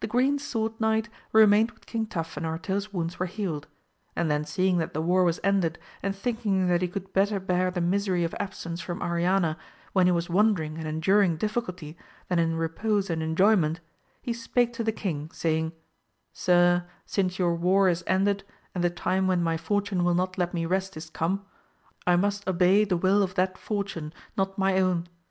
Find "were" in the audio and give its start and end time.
3.18-3.24